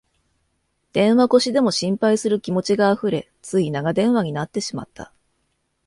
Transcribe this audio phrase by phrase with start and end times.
[0.93, 5.13] 電話越しでも心配する気持ちがあふれ、つい長電話になってしまった